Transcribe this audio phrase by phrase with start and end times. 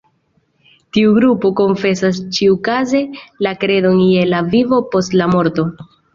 [0.95, 3.03] Tiu grupo konfesas ĉiukaze
[3.49, 5.69] la kredon je la vivo post la morto.